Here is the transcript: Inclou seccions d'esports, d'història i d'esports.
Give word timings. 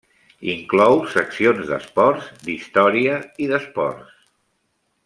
Inclou 0.53 1.01
seccions 1.15 1.69
d'esports, 1.73 2.33
d'història 2.49 3.21
i 3.45 3.53
d'esports. 3.55 4.13